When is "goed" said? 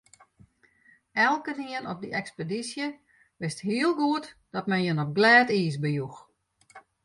4.01-4.25